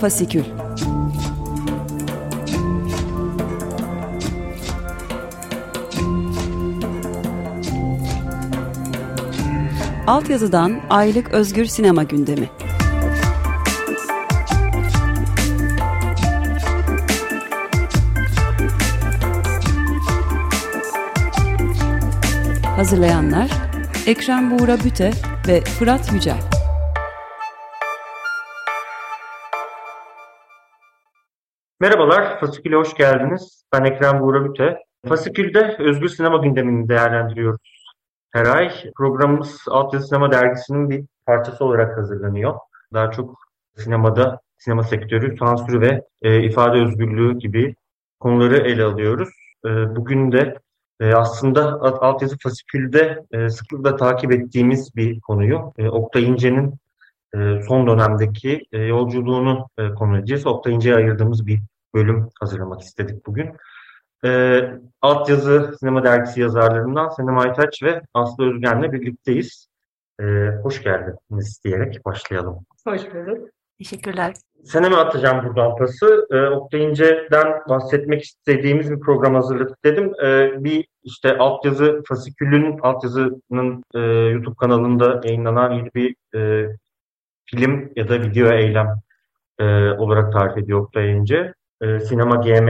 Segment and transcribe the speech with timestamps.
[0.00, 0.44] Fasikül.
[10.06, 12.50] Altyazıdan Aylık Özgür Sinema Gündemi.
[22.76, 23.50] Hazırlayanlar
[24.06, 25.12] Ekrem Buğra Büte
[25.48, 26.49] ve Fırat Yücel
[31.80, 33.64] Merhabalar, Fasikül'e hoş geldiniz.
[33.72, 34.78] Ben Ekrem Buğra Büte.
[35.08, 37.92] Fasikül'de özgür sinema gündemini değerlendiriyoruz.
[38.30, 42.54] Her ay programımız Altyazı Sinema Dergisi'nin bir parçası olarak hazırlanıyor.
[42.92, 43.34] Daha çok
[43.76, 47.74] sinemada, sinema sektörü, sansürü ve e, ifade özgürlüğü gibi
[48.20, 49.28] konuları ele alıyoruz.
[49.66, 50.58] E, bugün de
[51.00, 55.72] e, aslında Altyazı Fasikül'de e, sıklıkla takip ettiğimiz bir konuyu.
[55.78, 56.74] E, Oktay İnce'nin
[57.68, 60.46] son dönemdeki e, yolculuğunu e, konu edeceğiz.
[60.46, 61.60] Oktay İnce'ye ayırdığımız bir
[61.94, 63.50] bölüm hazırlamak istedik bugün.
[64.24, 64.60] E,
[65.02, 69.66] Altyazı Sinema Dergisi yazarlarından Senem Aytaç ve Aslı Özgen'le birlikteyiz.
[70.20, 70.24] E,
[70.62, 72.58] hoş geldiniz diyerek başlayalım.
[72.86, 73.48] Hoş bulduk.
[73.78, 74.34] Teşekkürler.
[74.64, 76.26] Senem'e atacağım buradan pası.
[76.30, 80.12] E, Oktay İnce'den bahsetmek istediğimiz bir program hazırladık dedim.
[80.24, 83.98] E, bir işte altyazı fasikülün altyazının e,
[84.30, 86.68] YouTube kanalında yayınlanan yeni bir e,
[87.54, 88.94] film ya da video eylem
[89.58, 91.24] e, olarak tarif ediyor Oktay.
[91.82, 92.68] E, Sinema GM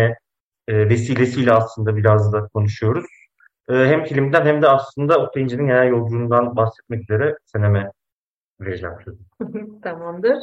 [0.69, 3.07] e, vesilesiyle aslında biraz da konuşuyoruz.
[3.69, 7.91] E, hem filmden hem de aslında Oktay İnce'nin genel yolculuğundan bahsetmek üzere Senem'e
[8.61, 8.97] vereceğim.
[9.83, 10.39] Tamamdır.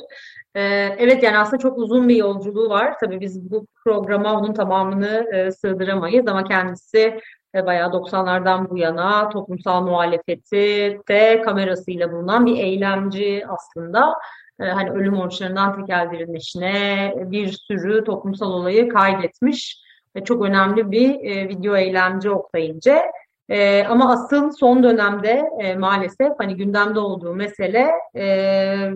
[0.55, 0.61] Ee,
[0.97, 2.99] evet yani aslında çok uzun bir yolculuğu var.
[2.99, 7.19] Tabii biz bu programa onun tamamını e, sığdıramayız ama kendisi
[7.58, 14.14] e, bayağı 90'lardan bu yana toplumsal muhalefeti de kamerasıyla bulunan bir eylemci aslında.
[14.59, 19.81] E, hani ölüm oruçlarından tekel direnişine bir sürü toplumsal olayı kaydetmiş.
[20.16, 23.11] E, çok önemli bir e, video eylemci Oktay İnce.
[23.49, 28.89] E, ama asıl son dönemde e, maalesef hani gündemde olduğu mesele e,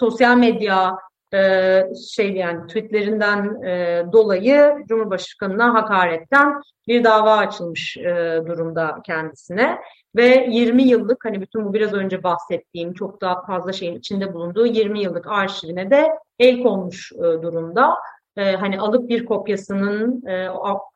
[0.00, 0.96] sosyal medya
[1.34, 9.78] e, şey yani tweetlerinden e, dolayı Cumhurbaşkanı'na hakaretten bir dava açılmış e, durumda kendisine
[10.16, 14.66] ve 20 yıllık hani bütün bu biraz önce bahsettiğim çok daha fazla şeyin içinde bulunduğu
[14.66, 16.08] 20 yıllık arşivine de
[16.38, 17.94] el konmuş e, durumda.
[18.36, 20.22] Hani alıp bir kopyasının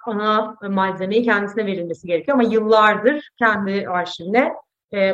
[0.07, 4.53] ana malzemeyi kendisine verilmesi gerekiyor ama yıllardır kendi arşivine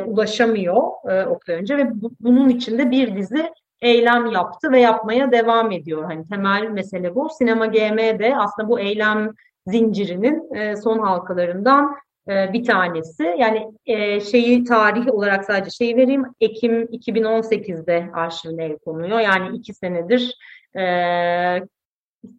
[0.05, 6.03] ulaşamıyor e, önce ve bu, bunun içinde bir dizi eylem yaptı ve yapmaya devam ediyor.
[6.03, 7.29] Hani temel mesele bu.
[7.29, 9.33] Sinema GM de aslında bu eylem
[9.67, 11.95] zincirinin e, son halkalarından
[12.29, 13.35] e, bir tanesi.
[13.37, 16.25] Yani e, şeyi tarih olarak sadece şeyi vereyim.
[16.39, 19.19] Ekim 2018'de arşivine el konuyor.
[19.19, 20.35] Yani iki senedir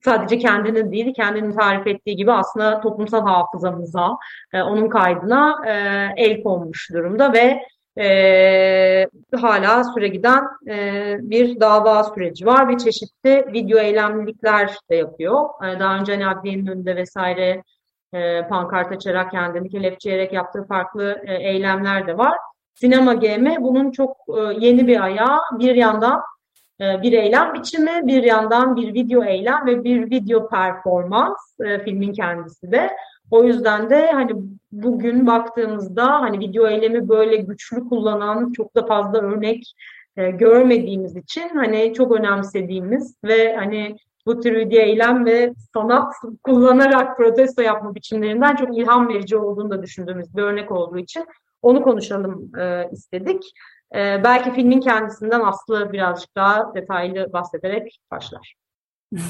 [0.05, 4.17] sadece kendinin değil, kendinin tarif ettiği gibi aslında toplumsal hafızamıza,
[4.55, 5.57] onun kaydına
[6.17, 7.63] el konmuş durumda ve
[7.99, 9.07] e,
[9.41, 15.45] hala süre giden e, bir dava süreci var ve çeşitli video eylemlilikler de yapıyor.
[15.65, 17.63] E, daha önce hani adliyenin önünde vesaire
[18.15, 22.35] e, pankart açarak kendini kelepçeleyerek yaptığı farklı e, eylemler de var.
[22.75, 25.41] Sinema GM bunun çok e, yeni bir ayağı.
[25.59, 26.23] Bir yandan
[26.81, 32.13] e, bir eylem biçimi, bir yandan bir video eylem ve bir video performans e, filmin
[32.13, 32.91] kendisi de.
[33.33, 34.33] O yüzden de hani
[34.73, 39.75] bugün baktığımızda hani video eylemi böyle güçlü kullanan çok da fazla örnek
[40.17, 47.17] e, görmediğimiz için hani çok önemsediğimiz ve hani bu tür video eylem ve sanat kullanarak
[47.17, 51.27] protesto yapma biçimlerinden çok ilham verici olduğunu da düşündüğümüz bir örnek olduğu için
[51.63, 53.53] onu konuşalım e, istedik.
[53.95, 58.55] E, belki filmin kendisinden Aslı birazcık daha detaylı bahsederek başlar.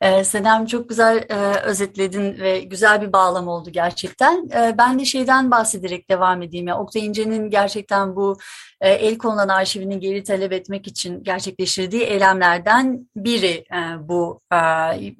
[0.00, 4.48] Ee, Senem çok güzel e, özetledin ve güzel bir bağlam oldu gerçekten.
[4.54, 6.68] E, ben de şeyden bahsederek devam edeyim.
[6.68, 8.36] Ya, Oktay İnce'nin gerçekten bu
[8.80, 14.40] e, el konulan arşivini geri talep etmek için gerçekleştirdiği eylemlerden biri e, bu.
[14.52, 14.58] E,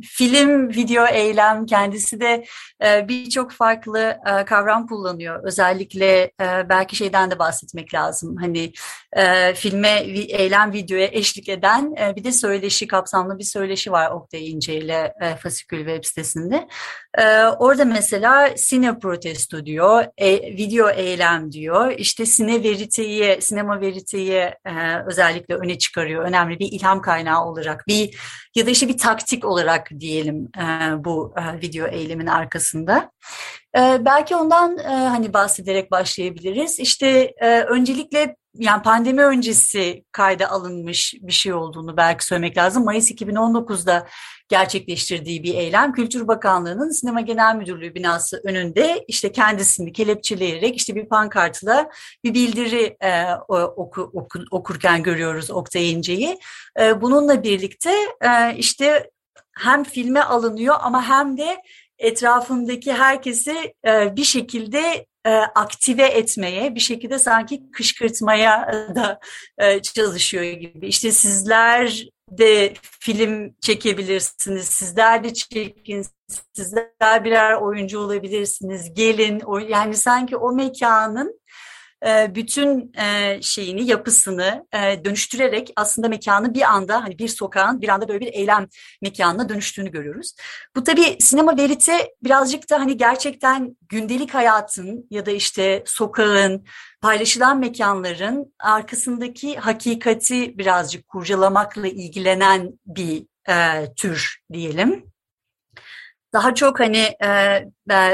[0.03, 2.45] film, video eylem kendisi de
[2.85, 5.45] e, birçok farklı e, kavram kullanıyor.
[5.45, 8.37] Özellikle e, belki şeyden de bahsetmek lazım.
[8.37, 8.73] Hani
[9.13, 9.91] e, filme,
[10.29, 15.13] eylem, videoya eşlik eden e, bir de söyleşi, kapsamlı bir söyleşi var Oktay İnce ile
[15.21, 16.69] e, Fasikül web sitesinde.
[17.19, 24.51] E, orada mesela sine protesto diyor, e, video eylem diyor, işte sine veriteyi, sinema veriteyi
[24.65, 26.25] e, özellikle öne çıkarıyor.
[26.25, 28.19] Önemli bir ilham kaynağı olarak bir
[28.55, 30.65] ya da işte bir taktik olarak diyelim e,
[31.05, 33.11] bu e, video eylemin arkasında.
[33.77, 36.81] E, belki ondan e, hani bahsederek başlayabiliriz.
[36.81, 42.85] İşte e, öncelikle yani pandemi öncesi kayda alınmış bir şey olduğunu belki söylemek lazım.
[42.85, 44.07] Mayıs 2019'da
[44.49, 45.93] gerçekleştirdiği bir eylem.
[45.93, 51.91] Kültür Bakanlığı'nın Sinema Genel Müdürlüğü binası önünde işte kendisini kelepçeleyerek işte bir pankartla
[52.25, 53.35] bir bildiri e,
[53.77, 56.39] oku, oku, okurken görüyoruz Oktay İnce'yi.
[56.81, 59.11] E, bununla birlikte e, işte
[59.57, 61.63] hem filme alınıyor ama hem de
[61.99, 69.21] etrafındaki herkesi e, bir şekilde e, aktive etmeye, bir şekilde sanki kışkırtmaya da
[69.59, 70.87] e, çalışıyor gibi.
[70.87, 76.07] İşte sizler de film çekebilirsiniz, sizler de çekin,
[76.53, 79.43] sizler birer oyuncu olabilirsiniz, gelin.
[79.69, 81.41] Yani sanki o mekanın
[82.35, 88.09] bütün e, şeyini, yapısını e, dönüştürerek aslında mekanı bir anda hani bir sokağın bir anda
[88.09, 88.69] böyle bir eylem
[89.03, 90.35] mekanına dönüştüğünü görüyoruz.
[90.77, 96.67] Bu tabii sinema verite birazcık da hani gerçekten gündelik hayatın ya da işte sokağın,
[97.01, 105.15] paylaşılan mekanların arkasındaki hakikati birazcık kurcalamakla ilgilenen bir e, tür diyelim.
[106.33, 107.65] Daha çok hani e,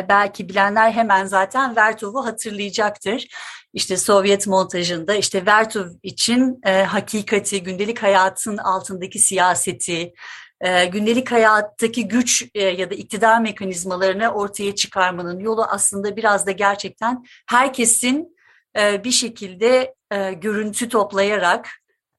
[0.09, 3.27] belki bilenler hemen zaten Vertov'u hatırlayacaktır.
[3.73, 10.13] İşte Sovyet montajında işte Vertov için e, hakikati, gündelik hayatın altındaki siyaseti,
[10.61, 16.51] e, gündelik hayattaki güç e, ya da iktidar mekanizmalarını ortaya çıkarmanın yolu aslında biraz da
[16.51, 18.37] gerçekten herkesin
[18.79, 21.69] e, bir şekilde e, görüntü toplayarak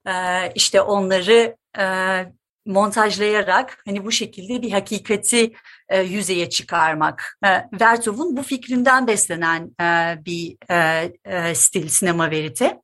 [0.08, 0.14] e,
[0.56, 1.86] işte onları e,
[2.72, 5.54] montajlayarak hani bu şekilde bir hakikati
[5.90, 7.38] e, yüzeye çıkarmak.
[7.46, 7.50] E,
[7.82, 12.82] Vertov'un bu fikrinden beslenen e, bir e, e, stil sinema verite.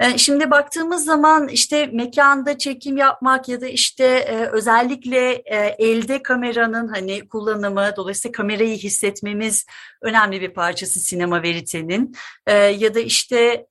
[0.00, 6.22] E, şimdi baktığımız zaman işte mekanda çekim yapmak ya da işte e, özellikle e, elde
[6.22, 9.66] kameranın hani kullanımı, dolayısıyla kamerayı hissetmemiz
[10.02, 12.16] önemli bir parçası sinema veritenin.
[12.46, 13.66] E, ya da işte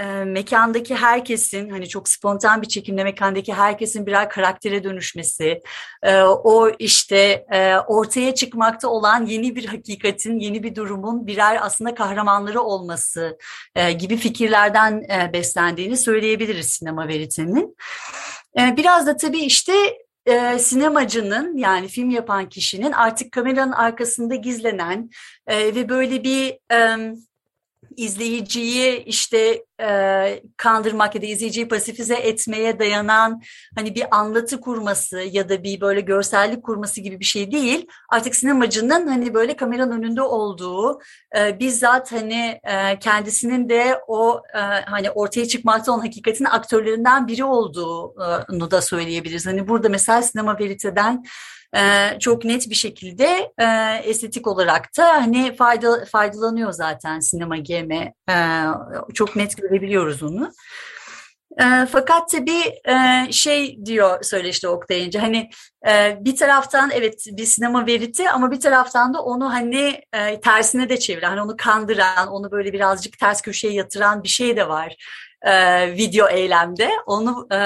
[0.00, 5.60] e, mekandaki herkesin hani çok spontan bir çekimde mekandaki herkesin birer karaktere dönüşmesi,
[6.02, 11.94] e, o işte e, ortaya çıkmakta olan yeni bir hakikatin, yeni bir durumun birer aslında
[11.94, 13.38] kahramanları olması
[13.74, 17.76] e, gibi fikirlerden e, beslendiğini söyleyebiliriz sinema veritinin.
[18.58, 19.72] E, biraz da tabii işte
[20.26, 25.10] e, sinemacının yani film yapan kişinin artık kameranın arkasında gizlenen
[25.46, 26.58] e, ve böyle bir...
[26.72, 26.96] E,
[28.00, 33.42] izleyiciyi işte e, kandırmak ya da izleyiciyi pasifize etmeye dayanan
[33.74, 37.86] hani bir anlatı kurması ya da bir böyle görsellik kurması gibi bir şey değil.
[38.08, 41.00] Artık sinemacının hani böyle kameranın önünde olduğu
[41.36, 47.44] e, bizzat hani e, kendisinin de o e, hani ortaya çıkmakta olan hakikatin aktörlerinden biri
[47.44, 49.46] olduğunu da söyleyebiliriz.
[49.46, 51.24] Hani burada mesela sinema veriteden
[51.76, 53.64] e, çok net bir şekilde e,
[54.04, 57.92] estetik olarak da hani fayda, faydalanıyor zaten sinema GM.
[58.30, 58.64] E,
[59.14, 60.52] çok net görebiliyoruz onu.
[61.58, 65.50] E, fakat tabii e, şey diyor söyleşte Oktay İnce hani
[65.88, 70.00] e, bir taraftan evet bir sinema veriti ama bir taraftan da onu hani
[70.42, 74.68] tersine de çeviren, hani onu kandıran, onu böyle birazcık ters köşeye yatıran bir şey de
[74.68, 74.96] var
[75.42, 75.52] e,
[75.96, 76.90] video eylemde.
[77.06, 77.56] Onu e,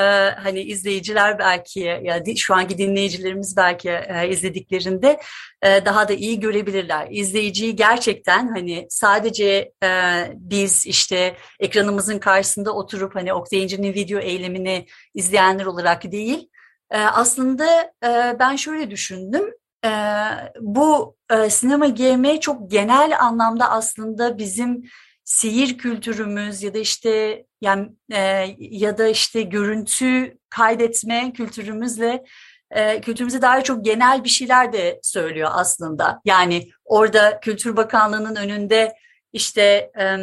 [0.43, 5.21] hani izleyiciler belki ya şu anki dinleyicilerimiz belki e, izlediklerinde
[5.63, 7.09] e, daha da iyi görebilirler.
[7.11, 9.89] İzleyiciyi gerçekten hani sadece e,
[10.35, 16.49] biz işte ekranımızın karşısında oturup hani Oktay İnci'nin video eylemini izleyenler olarak değil
[16.91, 19.55] e, aslında e, ben şöyle düşündüm.
[19.85, 19.91] E,
[20.61, 24.83] bu e, sinema GM çok genel anlamda aslında bizim
[25.25, 32.25] seyir kültürümüz ya da işte yani e, ya da işte görüntü kaydetme kültürümüzle
[32.71, 36.21] e, kültürümüze dair çok genel bir şeyler de söylüyor aslında.
[36.25, 38.95] Yani orada Kültür Bakanlığı'nın önünde
[39.33, 40.17] işte e,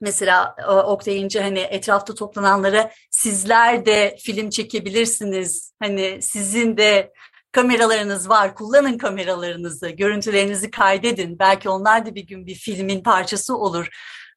[0.00, 5.72] mesela Oktay İnce hani etrafta toplananlara sizler de film çekebilirsiniz.
[5.80, 7.12] Hani sizin de
[7.56, 11.38] kameralarınız var, kullanın kameralarınızı, görüntülerinizi kaydedin.
[11.38, 13.88] Belki onlar da bir gün bir filmin parçası olur.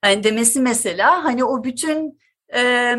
[0.05, 2.19] Yani demesi mesela hani o bütün
[2.55, 2.95] e,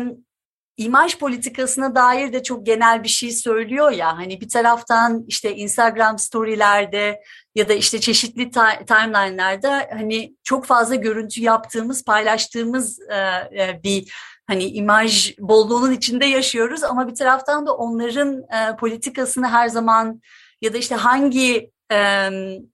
[0.77, 4.17] imaj politikasına dair de çok genel bir şey söylüyor ya.
[4.17, 7.21] Hani bir taraftan işte Instagram storylerde
[7.55, 8.51] ya da işte çeşitli
[8.87, 13.15] timeline'larda hani çok fazla görüntü yaptığımız, paylaştığımız e,
[13.63, 14.13] e, bir
[14.47, 20.21] hani imaj bolluğunun içinde yaşıyoruz ama bir taraftan da onların e, politikasını her zaman
[20.61, 22.29] ya da işte hangi e,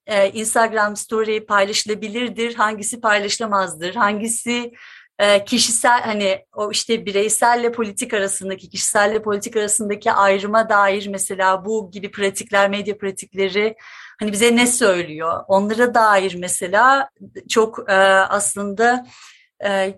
[0.08, 4.72] e, Instagram story paylaşılabilirdir, hangisi paylaşılamazdır, hangisi
[5.20, 11.92] e, kişisel hani o işte bireyselle politik arasındaki kişiselle politik arasındaki ayrıma dair mesela bu
[11.92, 13.76] gibi pratikler medya pratikleri
[14.20, 15.44] hani bize ne söylüyor?
[15.48, 17.10] Onlara dair mesela
[17.50, 17.94] çok e,
[18.30, 19.06] aslında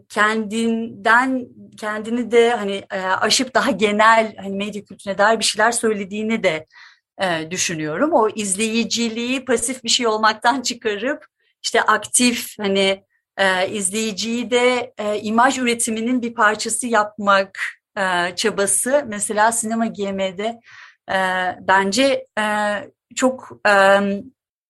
[0.10, 1.48] kendinden
[1.78, 6.66] kendini de hani e, aşıp daha genel hani medya kültürüne dair bir şeyler söylediğini de
[7.22, 8.14] e, düşünüyorum.
[8.14, 11.26] O izleyiciliği pasif bir şey olmaktan çıkarıp
[11.64, 13.04] işte aktif hani
[13.38, 17.60] e, izleyiciyi de e, imaj üretiminin bir parçası yapmak
[17.98, 20.60] e, çabası mesela sinema GM'de
[21.12, 21.18] e,
[21.62, 22.44] bence e,
[23.16, 24.00] çok e,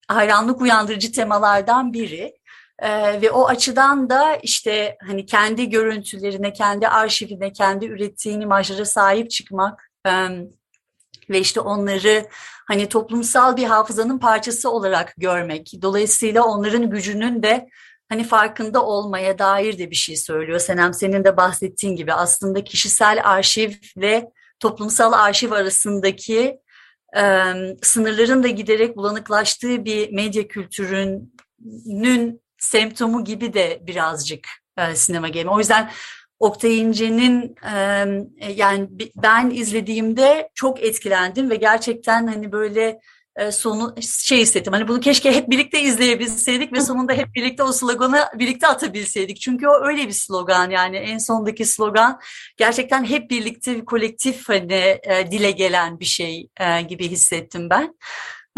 [0.07, 2.38] hayranlık uyandırıcı temalardan biri.
[2.81, 9.31] Ee, ve o açıdan da işte hani kendi görüntülerine, kendi arşivine, kendi ürettiğin imajlara sahip
[9.31, 10.11] çıkmak e,
[11.29, 12.25] ve işte onları
[12.67, 15.71] hani toplumsal bir hafızanın parçası olarak görmek.
[15.81, 17.69] Dolayısıyla onların gücünün de
[18.09, 20.59] hani farkında olmaya dair de bir şey söylüyor.
[20.59, 26.59] Senem senin de bahsettiğin gibi aslında kişisel arşivle toplumsal arşiv arasındaki
[27.17, 31.33] e, sınırların da giderek bulanıklaştığı bir medya kültürünün
[32.59, 34.47] semptomu gibi de birazcık
[34.77, 35.49] e, sinema game.
[35.49, 35.91] O yüzden
[36.39, 37.55] Oktay İnce'nin
[38.41, 42.99] e, yani ben izlediğimde çok etkilendim ve gerçekten hani böyle
[43.35, 44.73] e, sonu şey hissettim.
[44.73, 49.41] Hani bunu keşke hep birlikte izleyebilseydik ve sonunda hep birlikte o sloganı birlikte atabilseydik.
[49.41, 52.19] Çünkü o öyle bir slogan yani en sondaki slogan
[52.57, 57.95] gerçekten hep birlikte bir kolektif hani e, dile gelen bir şey e, gibi hissettim ben.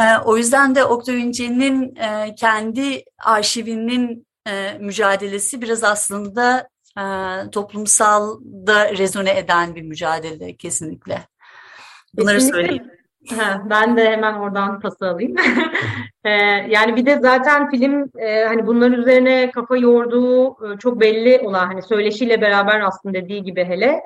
[0.01, 6.67] E, o yüzden de Oktay Ünce'nin e, kendi arşivinin e, mücadelesi biraz aslında
[6.97, 7.03] e,
[7.51, 11.17] toplumsalda rezone eden bir mücadele kesinlikle.
[12.13, 12.61] Bunları kesinlikle.
[12.61, 12.91] söyleyeyim.
[13.69, 15.35] Ben de hemen oradan pası alayım.
[16.25, 16.29] ee,
[16.69, 18.09] yani bir de zaten film
[18.47, 24.01] hani bunların üzerine kafa yorduğu çok belli olan hani söyleşiyle beraber aslında dediği gibi hele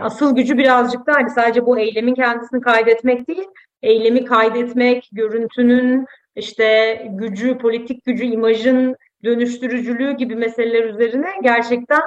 [0.00, 3.46] asıl gücü birazcık da hani sadece bu eylemin kendisini kaydetmek değil,
[3.82, 6.06] eylemi kaydetmek, görüntünün
[6.36, 12.02] işte gücü, politik gücü, imajın dönüştürücülüğü gibi meseleler üzerine gerçekten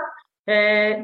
[0.50, 0.54] e,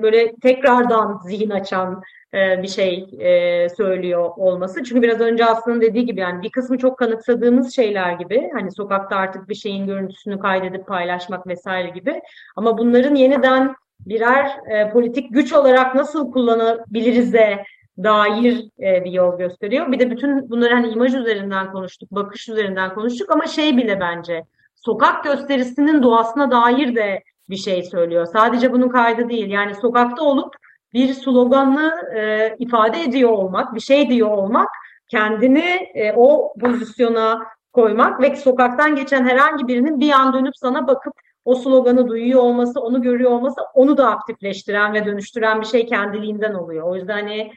[0.02, 2.02] böyle tekrardan zihin açan
[2.34, 4.84] e, bir şey e, söylüyor olması.
[4.84, 9.16] Çünkü biraz önce aslında dediği gibi yani bir kısmı çok kanıksadığımız şeyler gibi hani sokakta
[9.16, 12.22] artık bir şeyin görüntüsünü kaydedip paylaşmak vesaire gibi
[12.56, 17.64] ama bunların yeniden birer e, politik güç olarak nasıl kullanabiliriz de
[18.04, 19.92] dair e, bir yol gösteriyor.
[19.92, 24.44] Bir de bütün bunları hani imaj üzerinden konuştuk, bakış üzerinden konuştuk ama şey bile bence
[24.76, 28.26] sokak gösterisinin doğasına dair de bir şey söylüyor.
[28.26, 29.50] Sadece bunun kaydı değil.
[29.50, 30.56] Yani sokakta olup
[30.94, 34.70] bir sloganı e, ifade ediyor olmak, bir şey diyor olmak,
[35.08, 37.40] kendini e, o pozisyona
[37.74, 41.14] koymak ve sokaktan geçen herhangi birinin bir an dönüp sana bakıp
[41.46, 46.54] o sloganı duyuyor olması, onu görüyor olması onu da aktifleştiren ve dönüştüren bir şey kendiliğinden
[46.54, 46.88] oluyor.
[46.88, 47.52] O yüzden hani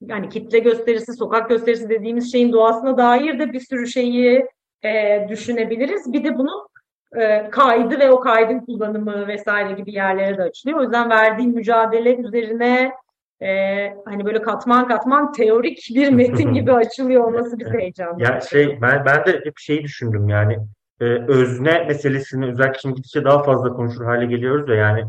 [0.00, 4.46] yani kitle gösterisi, sokak gösterisi dediğimiz şeyin doğasına dair de bir sürü şeyi
[4.84, 6.12] e, düşünebiliriz.
[6.12, 6.68] Bir de bunu
[7.16, 10.78] e, kaydı ve o kaydın kullanımı vesaire gibi yerlere de açılıyor.
[10.78, 12.92] O yüzden verdiğim mücadele üzerine
[13.42, 13.48] e,
[14.04, 18.34] hani böyle katman katman teorik bir metin gibi açılıyor olması bizi heyecanlandırıyor.
[18.34, 20.58] Ya şey ben ben de hep şeyi düşündüm yani
[21.00, 25.04] e, özne meselesini özellikle şimdi gidişe daha fazla konuşur hale geliyoruz ya yani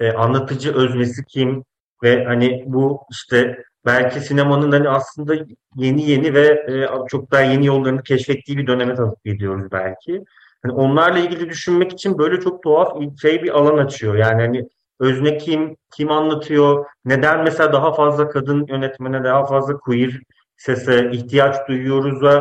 [0.00, 1.64] e, anlatıcı öznesi kim
[2.02, 5.34] ve hani bu işte belki sinemanın hani aslında
[5.76, 10.24] yeni yeni ve e, çok daha yeni yollarını keşfettiği bir döneme tanık ediyoruz belki.
[10.62, 14.14] Hani onlarla ilgili düşünmek için böyle çok tuhaf şey bir alan açıyor.
[14.14, 14.68] Yani hani
[15.00, 20.20] özne kim, kim anlatıyor, neden mesela daha fazla kadın yönetmene, daha fazla queer
[20.56, 22.40] sese ihtiyaç duyuyoruz ve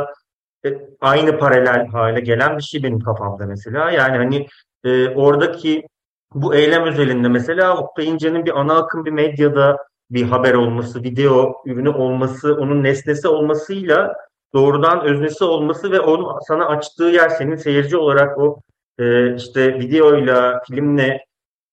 [1.01, 3.91] aynı paralel hale gelen bir şey benim kafamda mesela.
[3.91, 4.47] Yani hani
[4.83, 5.87] e, oradaki
[6.33, 9.77] bu eylem özelinde mesela Oktay İnce'nin bir ana akım bir medyada
[10.11, 14.15] bir haber olması, video ürünü olması, onun nesnesi olmasıyla
[14.53, 18.61] doğrudan öznesi olması ve onun sana açtığı yer senin seyirci olarak o
[18.99, 21.25] e, işte videoyla, filmle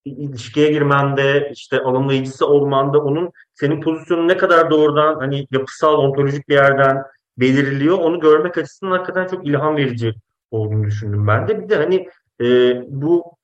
[0.04, 6.54] ilişkiye girmende, işte alımlayıcısı olmanda onun senin pozisyonun ne kadar doğrudan hani yapısal, ontolojik bir
[6.54, 7.02] yerden
[7.38, 7.98] belirliyor.
[7.98, 10.14] Onu görmek açısından hakikaten çok ilham verici
[10.50, 11.62] olduğunu düşündüm ben de.
[11.62, 12.08] Bir de hani
[12.40, 12.46] e,
[12.88, 13.36] bu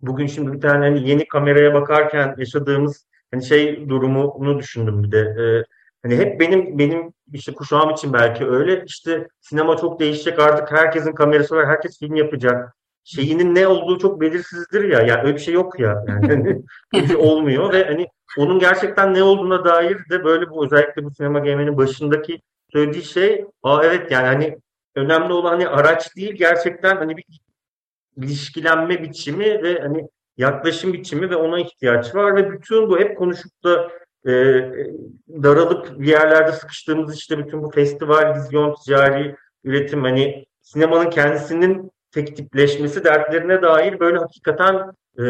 [0.00, 5.18] bugün şimdi bir tane hani yeni kameraya bakarken yaşadığımız hani şey durumunu düşündüm bir de.
[5.18, 5.64] E,
[6.06, 11.12] Hani hep benim benim işte kuşağım için belki öyle işte sinema çok değişecek artık herkesin
[11.12, 15.54] kamerası var herkes film yapacak şeyinin ne olduğu çok belirsizdir ya yani öyle bir şey
[15.54, 16.26] yok ya yani
[16.92, 18.06] hani şey olmuyor ve hani
[18.38, 22.40] onun gerçekten ne olduğuna dair de böyle bu özellikle bu sinema game'inin başındaki
[22.72, 24.58] söylediği şey aa evet yani hani
[24.94, 27.24] önemli olan hani araç değil gerçekten hani bir
[28.16, 33.64] ilişkilenme biçimi ve hani yaklaşım biçimi ve ona ihtiyaç var ve bütün bu hep konuşup
[33.64, 33.90] da
[34.26, 34.32] e,
[35.28, 42.36] daralıp bir yerlerde sıkıştığımız işte bütün bu festival, vizyon, ticari üretim hani sinemanın kendisinin tek
[42.36, 45.24] tipleşmesi dertlerine dair böyle hakikaten e,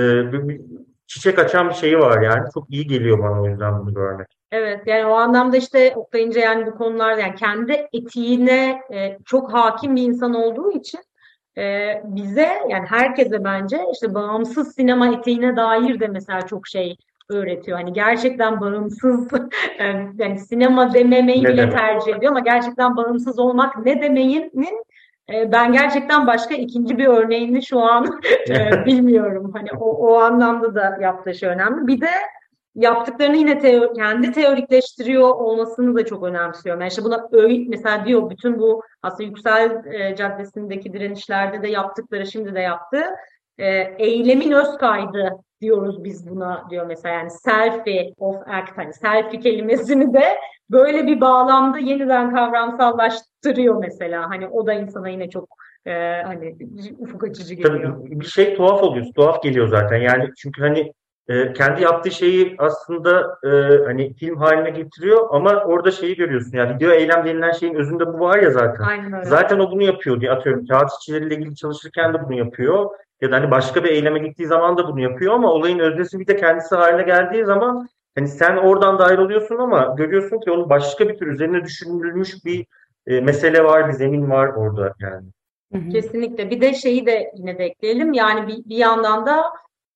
[1.06, 2.48] çiçek açan bir şeyi var yani.
[2.54, 4.26] Çok iyi geliyor bana o yüzden bunu görmek.
[4.52, 9.52] Evet yani o anlamda işte Oktay İnce yani bu konularda yani kendi etiğine e, çok
[9.52, 11.00] hakim bir insan olduğu için
[11.58, 16.96] e, bize yani herkese bence işte bağımsız sinema etiğine dair de mesela çok şey
[17.28, 17.78] öğretiyor.
[17.78, 19.28] Hani gerçekten bağımsız
[20.18, 21.78] yani sinema dememeyi ne bile demek?
[21.78, 24.84] tercih ediyor ama gerçekten bağımsız olmak ne demeyinin
[25.32, 29.50] e, ben gerçekten başka ikinci bir örneğini şu an e, bilmiyorum.
[29.54, 31.86] Hani o, o anlamda da yaptığı şey önemli.
[31.86, 32.10] Bir de
[32.76, 36.80] yaptıklarını yine teo kendi teorikleştiriyor olmasını da çok önemsiyorum.
[36.80, 42.26] Yani işte buna öğüt mesela diyor bütün bu aslında Yüksel e, Caddesi'ndeki direnişlerde de yaptıkları
[42.26, 43.04] şimdi de yaptı.
[43.58, 43.66] E,
[43.98, 50.14] eylemin öz kaydı diyoruz biz buna diyor mesela yani selfie of act hani selfie kelimesini
[50.14, 50.38] de
[50.70, 54.30] böyle bir bağlamda yeniden kavramsallaştırıyor mesela.
[54.30, 55.48] Hani o da insana yine çok
[55.86, 56.56] e, hani
[56.98, 57.96] ufuk açıcı geliyor.
[57.96, 59.06] Tabii bir şey tuhaf oluyor.
[59.16, 59.96] Tuhaf geliyor zaten.
[59.96, 60.92] Yani çünkü hani
[61.28, 63.48] e, kendi yaptığı şeyi aslında e,
[63.84, 68.20] hani film haline getiriyor ama orada şeyi görüyorsun yani video eylem denilen şeyin özünde bu
[68.20, 68.84] var ya zaten.
[68.84, 69.24] Aynen öyle.
[69.24, 72.90] Zaten o bunu yapıyor diye atıyorum kağıt işçileriyle ilgili çalışırken de bunu yapıyor
[73.20, 76.26] ya da hani başka bir eyleme gittiği zaman da bunu yapıyor ama olayın öznesi bir
[76.26, 81.08] de kendisi haline geldiği zaman hani sen oradan dahil oluyorsun ama görüyorsun ki onun başka
[81.08, 82.66] bir tür üzerine düşünülmüş bir
[83.06, 85.26] e, mesele var, bir zemin var orada yani.
[85.92, 86.50] Kesinlikle.
[86.50, 88.12] Bir de şeyi de yine de ekleyelim.
[88.12, 89.44] Yani bir, bir yandan da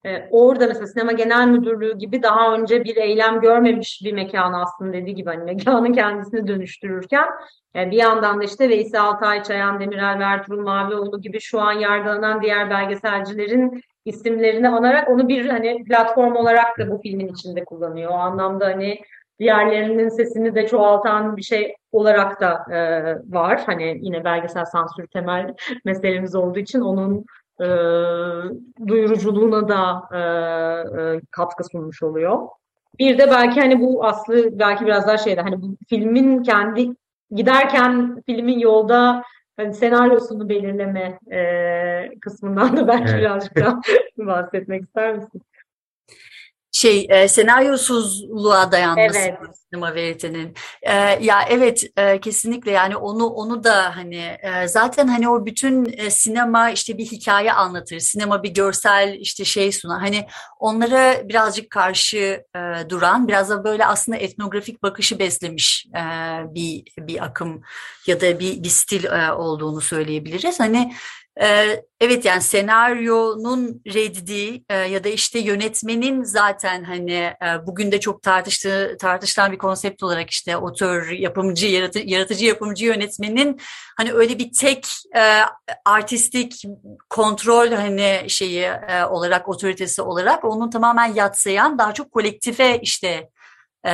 [0.05, 4.93] e, orada mesela sinema genel müdürlüğü gibi daha önce bir eylem görmemiş bir mekan aslında
[4.93, 7.27] dediği gibi hani mekanın kendisini dönüştürürken
[7.77, 12.43] e, bir yandan da işte Veysel Altay, Çayan Demirel Ertuğrul Mavioğlu gibi şu an yargılanan
[12.43, 18.11] diğer belgeselcilerin isimlerini anarak onu bir hani platform olarak da bu filmin içinde kullanıyor.
[18.11, 19.01] O anlamda hani
[19.39, 22.79] diğerlerinin sesini de çoğaltan bir şey olarak da e,
[23.33, 23.63] var.
[23.67, 25.55] Hani yine belgesel sansür temel
[25.85, 27.25] meselemiz olduğu için onun
[27.61, 27.69] e,
[28.87, 30.21] duyuruculuğuna da e,
[31.01, 32.49] e, katkı sunmuş oluyor.
[32.99, 36.89] Bir de belki hani bu aslı belki biraz daha şeyde hani bu filmin kendi
[37.31, 39.23] giderken filmin yolda
[39.57, 43.21] hani senaryosunu belirleme e, kısmından da belki evet.
[43.21, 43.81] birazcık daha
[44.19, 45.43] bahsetmek ister misin?
[46.81, 49.39] Şey e, senaryosuzluğa dayanması evet.
[49.71, 50.55] sinema veritenin.
[50.83, 55.95] E, ya evet e, kesinlikle yani onu onu da hani e, zaten hani o bütün
[55.99, 57.99] e, sinema işte bir hikaye anlatır.
[57.99, 60.01] Sinema bir görsel işte şey sunar.
[60.01, 60.27] Hani
[60.59, 66.03] onlara birazcık karşı e, duran biraz da böyle aslında etnografik bakışı beslemiş e,
[66.55, 67.63] bir bir akım
[68.07, 70.61] ya da bir bir stil e, olduğunu söyleyebiliriz.
[70.61, 70.95] Hani
[72.01, 78.23] evet yani senaryonun reddi e, ya da işte yönetmenin zaten hani e, bugün de çok
[78.23, 83.61] tartıştığı tartışılan bir konsept olarak işte otör, yapımcı, yaratıcı, yaratıcı yapımcı yönetmenin
[83.97, 85.41] hani öyle bir tek e,
[85.85, 86.63] artistik
[87.11, 88.71] kontrol hani şeyi
[89.11, 93.31] olarak otoritesi olarak onun tamamen yatsayan daha çok kolektife işte
[93.87, 93.93] e,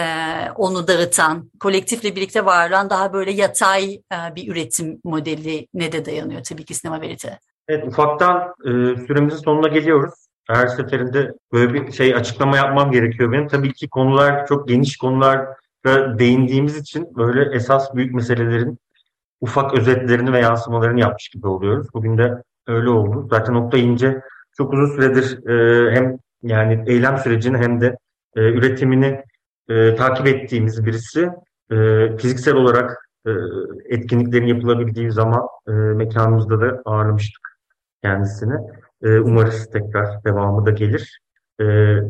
[0.57, 6.05] onu dağıtan, kolektifle birlikte var olan daha böyle yatay e, bir üretim modeli ne de
[6.05, 7.39] dayanıyor tabii ki sinema verite.
[7.69, 8.71] Evet ufaktan e,
[9.07, 10.15] süremizin sonuna geliyoruz.
[10.49, 13.49] Her seferinde böyle bir şey açıklama yapmam gerekiyor benim.
[13.49, 15.57] Tabii ki konular çok geniş konulara
[16.19, 18.79] değindiğimiz için böyle esas büyük meselelerin
[19.41, 21.87] ufak özetlerini ve yansımalarını yapmış gibi oluyoruz.
[21.95, 23.27] Bugün de öyle oldu.
[23.31, 24.21] Zaten nokta ince
[24.57, 27.97] çok uzun süredir e, hem yani eylem sürecini hem de
[28.37, 29.23] e, üretimini
[29.69, 31.31] e, takip ettiğimiz birisi.
[31.71, 31.77] E,
[32.17, 33.31] fiziksel olarak e,
[33.89, 37.59] etkinliklerin yapılabildiği zaman e, mekanımızda da ağırlamıştık
[38.03, 38.55] kendisini.
[39.03, 41.21] E, umarız tekrar devamı da gelir.
[41.61, 41.65] E,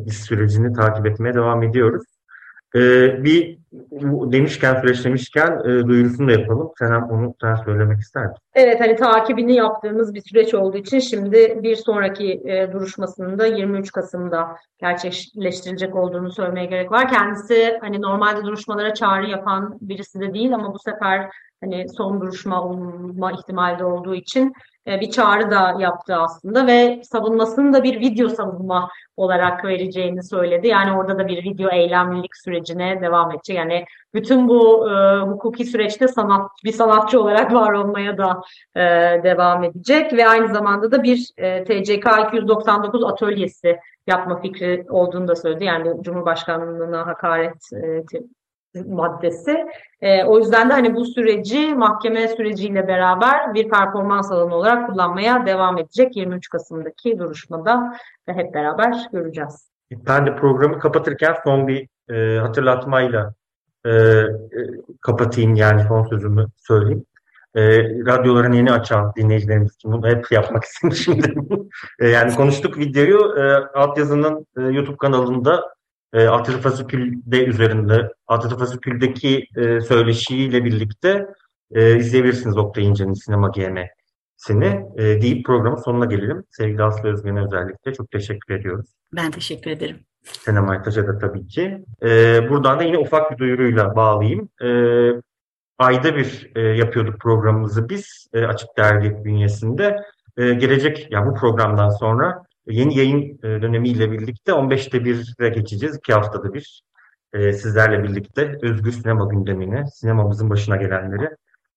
[0.06, 2.15] biz sürecini takip etmeye devam ediyoruz.
[2.76, 3.58] Ee, bir
[4.32, 6.72] demişken, süreçlemişken e, duyurusunu da yapalım.
[6.78, 8.42] Sen onu sen söylemek ister misin?
[8.54, 13.92] Evet, hani takibini yaptığımız bir süreç olduğu için şimdi bir sonraki e, duruşmasının da 23
[13.92, 17.08] Kasım'da gerçekleştirilecek olduğunu söylemeye gerek var.
[17.08, 22.62] Kendisi hani normalde duruşmalara çağrı yapan birisi de değil ama bu sefer hani son duruşma
[22.64, 24.52] olma ihtimali olduğu için
[24.86, 30.68] e, bir çağrı da yaptı aslında ve savunmasını da bir video savunma olarak vereceğini söyledi.
[30.68, 33.56] Yani orada da bir video eylemlilik sürecine devam edecek.
[33.56, 38.40] Yani bütün bu e, hukuki süreçte sanat bir sanatçı olarak var olmaya da
[38.76, 38.80] e,
[39.24, 45.36] devam edecek ve aynı zamanda da bir e, TCK 299 atölyesi yapma fikri olduğunu da
[45.36, 45.64] söyledi.
[45.64, 48.04] Yani Cumhurbaşkanlığına hakaret e,
[48.84, 49.66] maddesi.
[50.00, 55.46] E, o yüzden de hani bu süreci mahkeme süreciyle beraber bir performans alanı olarak kullanmaya
[55.46, 57.92] devam edecek 23 Kasım'daki duruşmada
[58.28, 59.70] ve hep beraber göreceğiz.
[59.90, 63.34] Ben de programı kapatırken son bir e, hatırlatmayla
[63.84, 64.26] e, e,
[65.00, 67.04] kapatayım yani son sözümü söyleyeyim.
[67.54, 71.34] e, radyoların yeni açan dinleyicilerimiz için bunu hep yapmak istemişimdir.
[72.00, 73.42] e, yani konuştuk videoyu e,
[73.78, 75.75] altyazının e, YouTube kanalında
[76.12, 81.26] e, Atatürk Fasikül'de üzerinde Atatürk Fasikül'deki e, söyleşiyle birlikte
[81.74, 86.44] e, izleyebilirsiniz Oktay İnce'nin Sinema GM'sini e, deyip programın sonuna gelelim.
[86.50, 88.86] Sevgili Aslı Özgen'e özellikle çok teşekkür ediyoruz.
[89.12, 90.00] Ben teşekkür ederim.
[90.22, 91.84] Senem Aytaş'a da tabii ki.
[92.02, 94.48] E, buradan da yine ufak bir duyuruyla bağlayayım.
[94.62, 94.68] E,
[95.78, 99.96] ayda bir e, yapıyorduk programımızı biz e, Açık Dergi bünyesinde.
[100.36, 105.96] E, gelecek, yani bu programdan sonra yeni yayın e, dönemiyle birlikte 15'te 1'e geçeceğiz.
[105.96, 106.82] iki haftada bir
[107.32, 111.30] e, sizlerle birlikte özgür sinema gündemini, sinemamızın başına gelenleri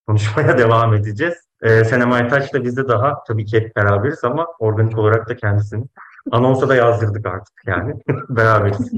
[0.08, 1.36] konuşmaya devam edeceğiz.
[1.62, 5.86] E, Senem Aytaç'la biz de daha tabii ki hep beraberiz ama organik olarak da kendisini
[6.32, 7.93] anonsa da yazdırdık artık yani
[8.30, 8.91] beraberiz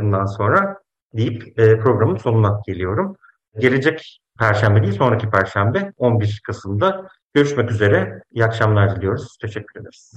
[0.00, 0.78] bundan sonra
[1.16, 3.16] deyip programın sonuna geliyorum.
[3.58, 8.22] Gelecek Perşembe değil sonraki Perşembe 11 Kasım'da görüşmek üzere.
[8.32, 9.38] İyi akşamlar diliyoruz.
[9.40, 10.14] Teşekkür ederiz.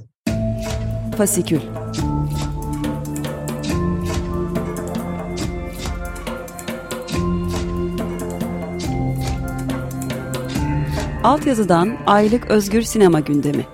[1.18, 1.60] Fasikül
[11.24, 13.66] Altyazıdan aylık özgür sinema gündemi.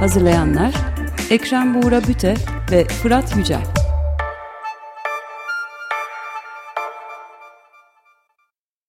[0.00, 0.74] Hazırlayanlar
[1.30, 2.34] Ekrem Buğra Büte
[2.70, 3.83] ve Fırat Yücel.